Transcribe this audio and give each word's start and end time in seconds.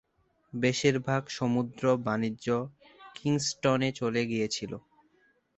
বেশিরভাগ 0.53 1.21
সমুদ্র 1.37 1.83
বাণিজ্য 2.05 2.47
কিংস্টনে 3.15 3.89
চলে 3.99 4.21
গিয়েছিলো। 4.25 4.77